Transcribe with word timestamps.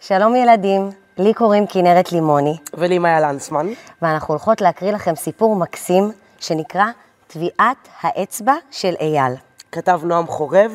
שלום 0.00 0.36
ילדים, 0.36 0.90
לי 1.18 1.34
קוראים 1.34 1.66
כנרת 1.66 2.12
לימוני, 2.12 2.56
ולי 2.74 2.98
מאיה 2.98 3.20
לנסמן. 3.20 3.66
ואנחנו 4.02 4.34
הולכות 4.34 4.60
להקריא 4.60 4.92
לכם 4.92 5.14
סיפור 5.14 5.56
מקסים 5.56 6.12
שנקרא 6.38 6.84
טביעת 7.26 7.88
האצבע 8.00 8.54
של 8.70 8.94
אייל. 9.00 9.32
כתב 9.72 10.00
נועם 10.04 10.26
חורב, 10.26 10.72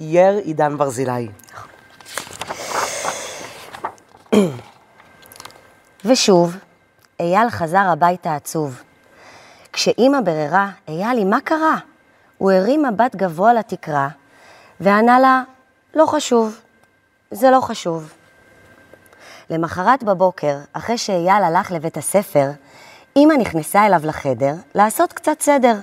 אייר 0.00 0.36
עידן 0.36 0.76
ברזילי. 0.78 1.28
ושוב, 6.04 6.56
אייל 7.20 7.50
חזר 7.50 7.88
הביתה 7.92 8.34
עצוב. 8.34 8.82
כשאימא 9.72 10.20
בררה, 10.20 10.70
איילי, 10.88 11.24
מה 11.24 11.40
קרה? 11.40 11.76
הוא 12.38 12.52
הרים 12.52 12.82
מבט 12.82 13.16
גבוה 13.16 13.54
לתקרה, 13.54 14.08
וענה 14.80 15.18
לה, 15.18 15.42
לא 15.94 16.06
חשוב, 16.06 16.60
זה 17.30 17.50
לא 17.50 17.60
חשוב. 17.60 18.19
למחרת 19.50 20.04
בבוקר, 20.04 20.56
אחרי 20.72 20.98
שאייל 20.98 21.42
הלך 21.44 21.72
לבית 21.72 21.96
הספר, 21.96 22.50
אמא 23.16 23.34
נכנסה 23.34 23.86
אליו 23.86 24.00
לחדר 24.04 24.54
לעשות 24.74 25.12
קצת 25.12 25.40
סדר. 25.40 25.74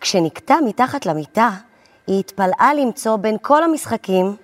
כשנקטע 0.00 0.56
מתחת 0.66 1.06
למיטה, 1.06 1.50
היא 2.06 2.20
התפלאה 2.20 2.74
למצוא 2.74 3.16
בין 3.16 3.36
כל 3.42 3.62
המשחקים 3.62 4.36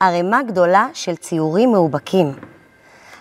ערימה 0.00 0.42
גדולה 0.42 0.88
של 0.92 1.16
ציורים 1.16 1.72
מאובקים. 1.72 2.32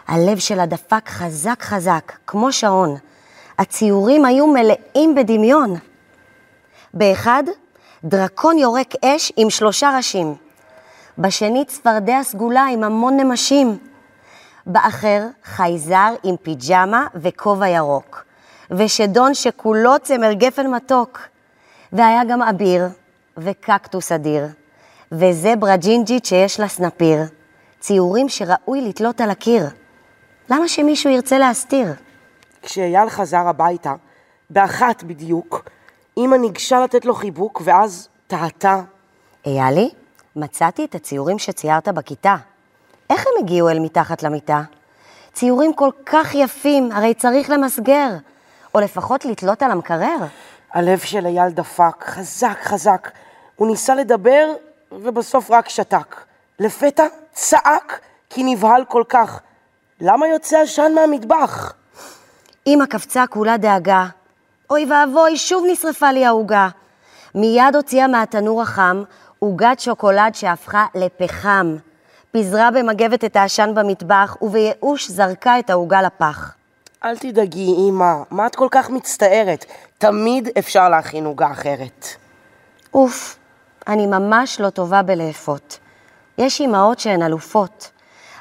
הלב 0.07 0.37
שלה 0.39 0.65
דפק 0.65 1.09
חזק 1.09 1.61
חזק, 1.61 2.11
כמו 2.27 2.51
שעון. 2.51 2.95
הציורים 3.59 4.25
היו 4.25 4.47
מלאים 4.47 5.15
בדמיון. 5.15 5.75
באחד, 6.93 7.43
דרקון 8.03 8.57
יורק 8.57 8.93
אש 9.05 9.31
עם 9.37 9.49
שלושה 9.49 9.93
ראשים. 9.97 10.35
בשני, 11.17 11.65
צפרדע 11.65 12.23
סגולה 12.23 12.65
עם 12.65 12.83
המון 12.83 13.17
נמשים. 13.17 13.77
באחר, 14.65 15.21
חייזר 15.43 16.13
עם 16.23 16.35
פיג'מה 16.37 17.07
וכובע 17.15 17.67
ירוק. 17.67 18.23
ושדון 18.71 19.33
שכולו 19.33 19.91
צמר 20.03 20.33
גפן 20.33 20.67
מתוק. 20.67 21.19
והיה 21.93 22.23
גם 22.29 22.41
אביר, 22.41 22.87
וקקטוס 23.37 24.11
אדיר, 24.11 24.47
וזברה 25.11 25.75
ג'ינג'ית 25.77 26.25
שיש 26.25 26.59
לה 26.59 26.67
סנפיר. 26.67 27.19
ציורים 27.79 28.29
שראוי 28.29 28.81
לתלות 28.81 29.21
על 29.21 29.29
הקיר. 29.29 29.65
למה 30.49 30.67
שמישהו 30.67 31.09
ירצה 31.09 31.37
להסתיר? 31.37 31.87
כשאייל 32.61 33.09
חזר 33.09 33.47
הביתה, 33.47 33.93
באחת 34.49 35.03
בדיוק, 35.03 35.69
אמא 36.17 36.35
ניגשה 36.35 36.79
לתת 36.79 37.05
לו 37.05 37.13
חיבוק, 37.13 37.61
ואז 37.65 38.09
טעתה. 38.27 38.81
איילי, 39.45 39.89
מצאתי 40.35 40.85
את 40.85 40.95
הציורים 40.95 41.39
שציירת 41.39 41.87
בכיתה. 41.87 42.35
איך 43.13 43.27
הם 43.27 43.43
הגיעו 43.43 43.69
אל 43.69 43.79
מתחת 43.79 44.23
למיטה? 44.23 44.61
ציורים 45.33 45.73
כל 45.73 45.89
כך 46.05 46.35
יפים, 46.35 46.91
הרי 46.91 47.13
צריך 47.13 47.49
למסגר, 47.49 48.09
או 48.75 48.79
לפחות 48.79 49.25
לתלות 49.25 49.63
על 49.63 49.71
המקרר. 49.71 50.17
הלב 50.73 50.99
של 50.99 51.25
אייל 51.25 51.49
דפק, 51.49 52.03
חזק 52.03 52.57
חזק. 52.63 53.11
הוא 53.55 53.67
ניסה 53.67 53.95
לדבר, 53.95 54.53
ובסוף 54.91 55.51
רק 55.51 55.69
שתק. 55.69 56.15
לפתע 56.59 57.05
צעק, 57.31 57.99
כי 58.29 58.43
נבהל 58.43 58.85
כל 58.85 59.03
כך. 59.09 59.39
למה 60.01 60.27
יוצא 60.27 60.61
עשן 60.61 60.91
מהמטבח? 60.95 61.73
אמא 62.67 62.85
קפצה 62.85 63.27
כולה 63.27 63.57
דאגה. 63.57 64.05
אוי 64.69 64.85
ואבוי, 64.91 65.37
שוב 65.37 65.63
נשרפה 65.71 66.11
לי 66.11 66.25
העוגה. 66.25 66.67
מיד 67.35 67.75
הוציאה 67.75 68.07
מהתנור 68.07 68.61
החם 68.61 69.03
עוגת 69.39 69.79
שוקולד 69.79 70.35
שהפכה 70.35 70.85
לפחם. 70.95 71.75
פיזרה 72.33 72.71
במגבת 72.71 73.23
את 73.23 73.35
העשן 73.35 73.71
במטבח, 73.75 74.37
ובייאוש 74.41 75.09
זרקה 75.09 75.59
את 75.59 75.69
העוגה 75.69 76.01
לפח. 76.01 76.55
אל 77.03 77.17
תדאגי, 77.17 77.75
אמא, 77.89 78.13
מה 78.31 78.47
את 78.47 78.55
כל 78.55 78.67
כך 78.71 78.89
מצטערת? 78.89 79.65
תמיד 79.97 80.49
אפשר 80.59 80.89
להכין 80.89 81.25
עוגה 81.25 81.51
אחרת. 81.51 82.07
אוף, 82.93 83.37
אני 83.87 84.05
ממש 84.05 84.59
לא 84.59 84.69
טובה 84.69 85.01
בלאפות. 85.01 85.79
יש 86.37 86.61
אימהות 86.61 86.99
שהן 86.99 87.23
אלופות, 87.23 87.91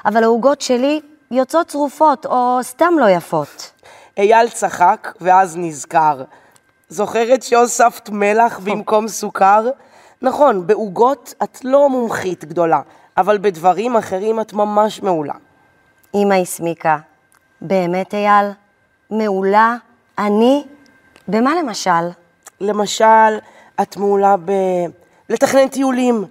אבל 0.05 0.23
העוגות 0.23 0.61
שלי 0.61 1.01
יוצאות 1.31 1.67
צרופות 1.67 2.25
או 2.25 2.59
סתם 2.61 2.93
לא 2.99 3.09
יפות. 3.09 3.71
אייל 4.17 4.49
צחק, 4.49 5.13
ואז 5.21 5.57
נזכר. 5.57 6.23
זוכרת 6.89 7.43
שהוספת 7.43 8.09
מלח 8.09 8.59
במקום 8.59 9.07
סוכר? 9.07 9.69
נכון, 10.21 10.67
בעוגות 10.67 11.33
את 11.43 11.65
לא 11.65 11.89
מומחית 11.89 12.45
גדולה, 12.45 12.81
אבל 13.17 13.37
בדברים 13.37 13.95
אחרים 13.95 14.41
את 14.41 14.53
ממש 14.53 15.01
מעולה. 15.01 15.33
אמא 16.15 16.33
הסמיקה. 16.33 16.97
באמת, 17.61 18.13
אייל? 18.13 18.51
מעולה? 19.09 19.75
אני? 20.17 20.63
במה 21.27 21.55
למשל? 21.55 22.09
למשל, 22.61 23.37
את 23.81 23.97
מעולה 23.97 24.35
ב... 24.45 24.51
לתכנן 25.29 25.67
טיולים, 25.67 26.25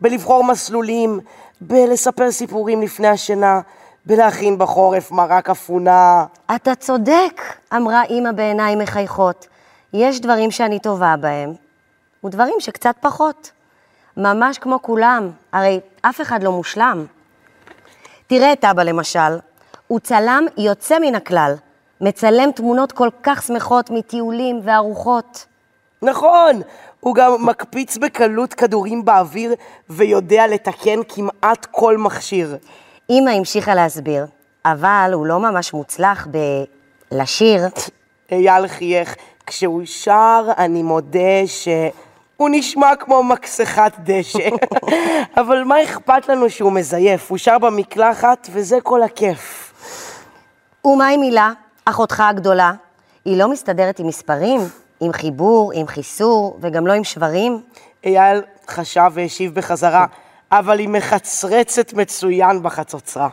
בלבחור 0.00 0.44
מסלולים, 0.44 1.20
בלספר 1.60 2.30
סיפורים 2.30 2.82
לפני 2.82 3.08
השינה, 3.08 3.60
בלהכין 4.06 4.58
בחורף 4.58 5.10
מרק 5.10 5.50
אפונה. 5.50 6.24
אתה 6.56 6.74
צודק, 6.74 7.42
אמרה 7.76 8.02
אמא 8.04 8.32
בעיניים 8.32 8.78
מחייכות. 8.78 9.46
יש 9.92 10.20
דברים 10.20 10.50
שאני 10.50 10.78
טובה 10.78 11.14
בהם, 11.20 11.52
ודברים 12.24 12.54
שקצת 12.58 12.96
פחות. 13.00 13.50
ממש 14.16 14.58
כמו 14.58 14.82
כולם, 14.82 15.30
הרי 15.52 15.80
אף 16.02 16.20
אחד 16.20 16.42
לא 16.42 16.52
מושלם. 16.52 17.06
תראה 18.26 18.52
את 18.52 18.64
אבא 18.64 18.82
למשל, 18.82 19.38
הוא 19.86 20.00
צלם 20.00 20.46
יוצא 20.58 20.98
מן 20.98 21.14
הכלל, 21.14 21.54
מצלם 22.00 22.50
תמונות 22.50 22.92
כל 22.92 23.08
כך 23.22 23.42
שמחות 23.42 23.90
מטיולים 23.90 24.60
וארוחות. 24.64 25.46
נכון, 26.02 26.60
הוא 27.00 27.14
גם 27.14 27.46
מקפיץ 27.46 27.96
בקלות 27.96 28.54
כדורים 28.54 29.04
באוויר 29.04 29.54
ויודע 29.90 30.46
לתקן 30.46 30.98
כמעט 31.08 31.66
כל 31.70 31.96
מכשיר. 31.96 32.56
אמא 33.10 33.30
המשיכה 33.30 33.74
להסביר, 33.74 34.26
אבל 34.64 35.10
הוא 35.14 35.26
לא 35.26 35.40
ממש 35.40 35.72
מוצלח 35.72 36.26
בלשיר. 37.10 37.62
אייל 38.32 38.68
חייך. 38.68 39.16
כשהוא 39.46 39.82
שר, 39.84 40.48
אני 40.58 40.82
מודה 40.82 41.46
שהוא 42.36 42.48
נשמע 42.52 42.96
כמו 42.96 43.22
מקסחת 43.22 43.92
דשא. 43.98 44.48
אבל 45.40 45.64
מה 45.64 45.82
אכפת 45.82 46.28
לנו 46.28 46.50
שהוא 46.50 46.72
מזייף? 46.72 47.30
הוא 47.30 47.38
שר 47.38 47.58
במקלחת, 47.58 48.48
וזה 48.52 48.80
כל 48.82 49.02
הכיף. 49.02 49.72
ומה 50.84 51.08
עם 51.08 51.20
הילה, 51.20 51.52
אחותך 51.84 52.20
הגדולה? 52.20 52.72
היא 53.24 53.36
לא 53.36 53.48
מסתדרת 53.48 53.98
עם 53.98 54.06
מספרים, 54.06 54.60
עם 55.00 55.12
חיבור, 55.12 55.72
עם 55.74 55.86
חיסור, 55.86 56.58
וגם 56.60 56.86
לא 56.86 56.92
עם 56.92 57.04
שברים? 57.04 57.62
אייל 58.04 58.42
חשב 58.68 59.10
והשיב 59.12 59.54
בחזרה, 59.54 60.06
אבל 60.52 60.78
היא 60.78 60.88
מחצרצת 60.88 61.92
מצוין 61.92 62.62
בחצוצרה. 62.62 63.28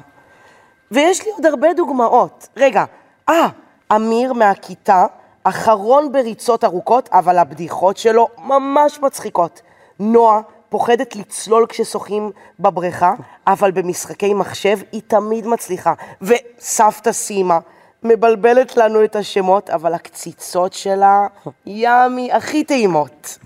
ויש 0.92 1.26
לי 1.26 1.32
עוד 1.32 1.46
הרבה 1.46 1.68
דוגמאות. 1.74 2.48
רגע, 2.58 2.84
אה, 3.30 3.48
אמיר 3.96 4.34
מהכיתה, 4.34 5.06
אחרון 5.44 6.12
בריצות 6.12 6.64
ארוכות, 6.64 7.10
אבל 7.12 7.38
הבדיחות 7.38 7.98
שלו 7.98 8.28
ממש 8.38 9.00
מצחיקות. 9.00 9.62
נועה 10.00 10.42
פוחדת 10.70 11.16
לצלול 11.16 11.66
כששוחים 11.70 12.32
בבריכה, 12.60 13.14
אבל 13.48 13.72
במשחקי 13.72 14.34
מחשב 14.34 14.78
היא 14.92 15.02
תמיד 15.08 15.48
מצליחה. 15.48 15.94
וסבתא 16.22 17.12
סימה 17.12 17.60
מבלבלת 18.04 18.78
לנו 18.78 19.04
את 19.04 19.16
השמות, 19.16 19.70
אבל 19.70 19.94
הקציצות 19.94 20.74
שלה, 20.74 21.28
ימי, 21.66 22.32
הכי 22.32 22.64
טעימות. 22.64 23.38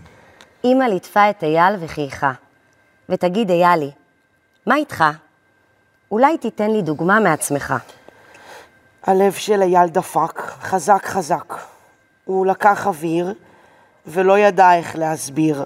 אמא 0.66 0.84
ליטפה 0.84 1.30
את 1.30 1.44
אייל 1.44 1.76
וחייכה. 1.80 2.32
ותגיד, 3.10 3.50
איילי, 3.50 3.92
מה 4.66 4.76
איתך? 4.76 5.04
אולי 6.12 6.38
תיתן 6.38 6.72
לי 6.72 6.82
דוגמה 6.82 7.20
מעצמך. 7.20 7.74
הלב 9.04 9.34
של 9.34 9.62
אייל 9.62 9.88
דפק, 9.88 10.42
חזק 10.42 11.06
חזק. 11.06 11.77
הוא 12.28 12.46
לקח 12.46 12.88
אוויר 12.88 13.34
ולא 14.06 14.40
ידע 14.40 14.76
איך 14.76 14.96
להסביר. 14.96 15.66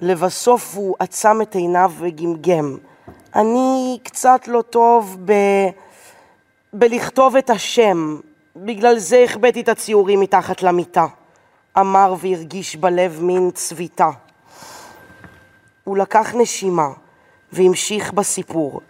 לבסוף 0.00 0.74
הוא 0.76 0.96
עצם 0.98 1.42
את 1.42 1.54
עיניו 1.54 1.92
וגמגם. 1.98 2.76
אני 3.34 3.98
קצת 4.02 4.48
לא 4.48 4.62
טוב 4.62 5.16
ב... 5.24 5.32
בלכתוב 6.72 7.36
את 7.36 7.50
השם, 7.50 8.16
בגלל 8.56 8.98
זה 8.98 9.24
החבאתי 9.24 9.60
את 9.60 9.68
הציורים 9.68 10.20
מתחת 10.20 10.62
למיטה. 10.62 11.06
אמר 11.78 12.14
והרגיש 12.18 12.76
בלב 12.76 13.18
מין 13.22 13.50
צביטה. 13.50 14.10
הוא 15.84 15.96
לקח 15.96 16.34
נשימה 16.34 16.88
והמשיך 17.52 18.12
בסיפור. 18.12 18.80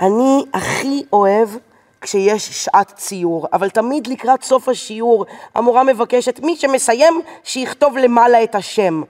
אני 0.00 0.44
הכי 0.54 1.02
אוהב 1.12 1.48
כשיש 2.06 2.64
שעת 2.64 2.92
ציור, 2.96 3.46
אבל 3.52 3.70
תמיד 3.70 4.06
לקראת 4.06 4.42
סוף 4.42 4.68
השיעור 4.68 5.26
המורה 5.54 5.82
מבקשת 5.84 6.40
מי 6.40 6.56
שמסיים 6.56 7.20
שיכתוב 7.44 7.96
למעלה 7.96 8.42
את 8.42 8.54
השם. 8.54 9.02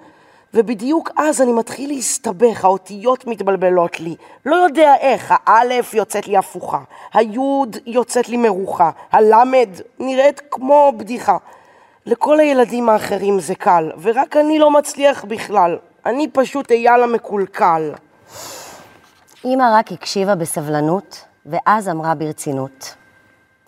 ובדיוק 0.54 1.10
אז 1.16 1.42
אני 1.42 1.52
מתחיל 1.52 1.90
להסתבך, 1.90 2.64
האותיות 2.64 3.26
מתבלבלות 3.26 4.00
לי. 4.00 4.16
לא 4.46 4.56
יודע 4.56 4.94
איך, 5.00 5.34
האלף 5.46 5.94
יוצאת 5.94 6.28
לי 6.28 6.36
הפוכה, 6.36 6.80
היוד 7.14 7.76
יוצאת 7.86 8.28
לי 8.28 8.36
מרוחה, 8.36 8.90
הלמד 9.12 9.68
נראית 9.98 10.40
כמו 10.50 10.92
בדיחה. 10.96 11.36
לכל 12.06 12.40
הילדים 12.40 12.88
האחרים 12.88 13.40
זה 13.40 13.54
קל, 13.54 13.90
ורק 14.02 14.36
אני 14.36 14.58
לא 14.58 14.70
מצליח 14.70 15.24
בכלל. 15.24 15.78
אני 16.06 16.28
פשוט 16.28 16.70
אייל 16.70 17.02
המקולקל. 17.02 17.92
אמא 19.44 19.64
רק 19.78 19.92
הקשיבה 19.92 20.34
בסבלנות, 20.34 21.24
ואז 21.46 21.88
אמרה 21.88 22.14
ברצינות. 22.14 22.94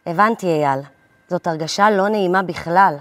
הבנתי, 0.07 0.47
אייל, 0.47 0.81
זאת 1.29 1.47
הרגשה 1.47 1.91
לא 1.91 2.09
נעימה 2.09 2.43
בכלל. 2.43 2.97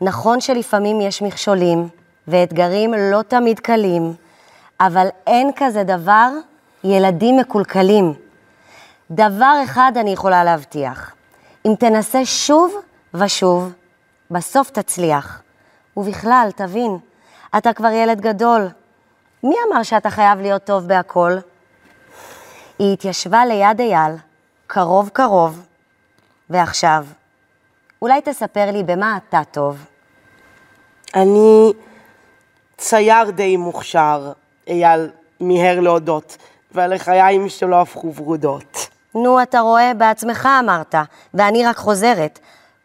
נכון 0.00 0.40
שלפעמים 0.40 1.00
יש 1.00 1.22
מכשולים, 1.22 1.88
ואתגרים 2.28 2.94
לא 2.94 3.22
תמיד 3.22 3.60
קלים, 3.60 4.14
אבל 4.80 5.06
אין 5.26 5.50
כזה 5.56 5.84
דבר 5.84 6.30
ילדים 6.84 7.36
מקולקלים. 7.36 8.14
דבר 9.10 9.60
אחד 9.64 9.92
אני 9.96 10.10
יכולה 10.10 10.44
להבטיח, 10.44 11.14
אם 11.66 11.74
תנסה 11.78 12.24
שוב 12.24 12.74
ושוב, 13.14 13.72
בסוף 14.30 14.70
תצליח. 14.70 15.42
ובכלל, 15.96 16.48
תבין, 16.56 16.98
אתה 17.58 17.72
כבר 17.72 17.88
ילד 17.88 18.20
גדול. 18.20 18.68
מי 19.44 19.54
אמר 19.68 19.82
שאתה 19.82 20.10
חייב 20.10 20.40
להיות 20.40 20.64
טוב 20.64 20.86
בהכל? 20.86 21.38
היא 22.78 22.92
התיישבה 22.92 23.44
ליד 23.44 23.80
אייל, 23.80 24.12
קרוב 24.66 25.08
קרוב, 25.08 25.66
ועכשיו, 26.50 27.06
אולי 28.02 28.20
תספר 28.24 28.70
לי 28.70 28.82
במה 28.82 29.18
אתה 29.28 29.42
טוב. 29.50 29.84
אני 31.14 31.72
צייר 32.76 33.30
די 33.30 33.56
מוכשר, 33.56 34.32
אייל 34.68 35.10
מיהר 35.40 35.80
להודות, 35.80 36.36
והלחיים 36.72 37.48
שלו 37.48 37.80
הפכו 37.80 38.14
ורודות. 38.14 38.88
נו, 39.14 39.42
אתה 39.42 39.60
רואה, 39.60 39.92
בעצמך 39.94 40.48
אמרת, 40.60 40.94
ואני 41.34 41.66
רק 41.66 41.76
חוזרת. 41.76 42.38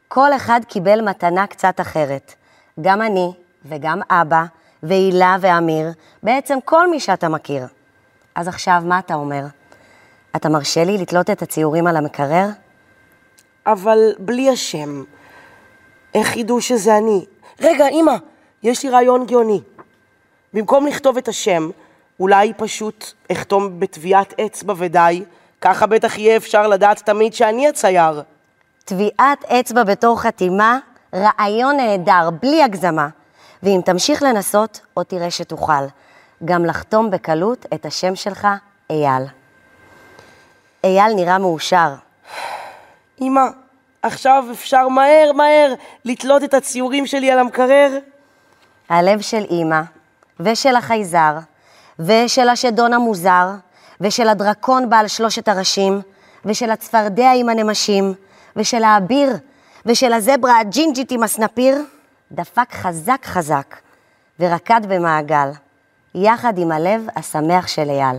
כל 0.07 0.33
אחד 0.33 0.61
קיבל 0.67 1.01
מתנה 1.01 1.47
קצת 1.47 1.81
אחרת. 1.81 2.33
גם 2.81 3.01
אני, 3.01 3.31
וגם 3.65 4.01
אבא, 4.09 4.43
והילה 4.83 5.38
ואמיר, 5.41 5.88
בעצם 6.23 6.57
כל 6.65 6.89
מי 6.89 6.99
שאתה 6.99 7.29
מכיר. 7.29 7.67
אז 8.35 8.47
עכשיו, 8.47 8.81
מה 8.85 8.99
אתה 8.99 9.13
אומר? 9.13 9.45
אתה 10.36 10.50
מרשה 10.50 10.83
לי 10.83 10.98
לתלות 10.98 11.30
את 11.30 11.42
הציורים 11.42 11.88
על 11.88 11.98
המקרר? 11.98 12.48
אבל 13.66 14.13
בלי 14.19 14.50
השם. 14.50 15.04
איך 16.13 16.38
ידעו 16.38 16.62
שזה 16.62 16.98
אני? 16.98 17.25
רגע, 17.62 17.88
אמא, 17.88 18.16
יש 18.63 18.83
לי 18.83 18.89
רעיון 18.89 19.25
גאוני. 19.25 19.62
במקום 20.54 20.88
לכתוב 20.88 21.18
את 21.18 21.28
השם, 21.28 21.69
אולי 22.19 22.54
פשוט 22.57 23.13
אחתום 23.31 23.80
בטביעת 23.80 24.39
אצבע 24.39 24.74
ודי, 24.78 25.24
ככה 25.62 25.86
בטח 25.88 26.18
יהיה 26.18 26.38
אפשר 26.38 26.68
לדעת 26.68 27.00
תמיד 27.06 27.34
שאני 27.34 27.68
הצייר. 27.68 28.22
טביעת 28.86 29.45
אצבע 29.45 29.84
בתור 29.84 30.22
חתימה, 30.22 30.80
רעיון 31.16 31.77
נהדר, 31.77 32.30
בלי 32.42 32.63
הגזמה. 32.63 33.07
ואם 33.63 33.81
תמשיך 33.86 34.24
לנסות, 34.24 34.81
עוד 34.94 35.06
תראה 35.06 35.31
שתוכל. 35.31 35.84
גם 36.45 36.66
לחתום 36.66 37.12
בקלות 37.12 37.66
את 37.74 37.86
השם 37.86 38.16
שלך, 38.16 38.48
אייל. 38.89 39.40
אייל 40.83 41.13
נראה 41.13 41.38
מאושר. 41.38 41.94
אמא, 43.22 43.42
עכשיו 44.01 44.45
אפשר 44.51 44.88
מהר 44.88 45.31
מהר 45.36 45.74
לתלות 46.06 46.44
את 46.44 46.54
הציורים 46.54 47.07
שלי 47.07 47.31
על 47.31 47.39
המקרר? 47.39 47.98
הלב 48.89 49.22
של 49.22 49.45
אימא, 49.50 49.81
ושל 50.39 50.75
החייזר, 50.75 51.38
ושל 52.00 52.50
השדון 52.50 52.94
המוזר, 52.94 53.48
ושל 54.01 54.28
הדרקון 54.28 54.89
בעל 54.89 55.07
שלושת 55.07 55.48
הראשים, 55.48 56.01
ושל 56.45 56.72
הצפרדע 56.72 57.31
עם 57.31 57.50
הנמשים, 57.50 58.13
ושל 58.56 58.84
האביר, 58.84 59.30
ושל 59.86 60.13
הזברה 60.13 60.60
הג'ינג'ית 60.60 61.12
עם 61.12 61.24
הסנפיר, 61.24 61.77
דפק 62.31 62.74
חזק 62.74 63.25
חזק, 63.25 63.75
ורקד 64.39 64.81
במעגל, 64.88 65.50
יחד 66.16 66.57
עם 66.57 66.72
הלב 66.72 67.07
השמח 67.16 67.68
של 67.68 67.89
אייל. 67.89 68.18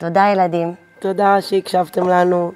תודה 0.00 0.28
ילדים. 0.32 0.74
תודה 0.98 1.40
שהקשבתם 1.40 2.08
לנו. 2.08 2.52